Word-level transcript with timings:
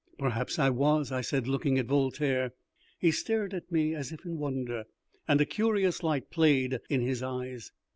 "Perhaps 0.17 0.57
I 0.57 0.71
was," 0.71 1.11
I 1.11 1.21
said, 1.21 1.47
looking 1.47 1.77
at 1.77 1.85
Voltaire. 1.85 2.53
He 2.97 3.11
stared 3.11 3.53
at 3.53 3.71
me 3.71 3.93
as 3.93 4.11
if 4.11 4.25
in 4.25 4.39
wonder, 4.39 4.85
and 5.27 5.39
a 5.39 5.45
curious 5.45 6.01
light 6.01 6.31
played 6.31 6.79
in 6.89 7.01
his 7.01 7.21
eyes. 7.21 7.71